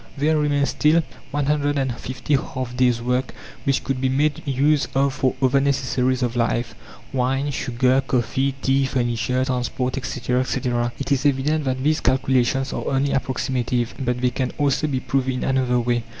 [0.17, 5.59] There remain still 150 half days' work which could be made use of for other
[5.61, 6.73] necessaries of life
[7.13, 10.91] wine, sugar, coffee, tea, furniture, transport, etc., etc.
[10.97, 15.29] It is evident that these calculations are only approximative, but they can also be proved
[15.29, 16.01] in another way.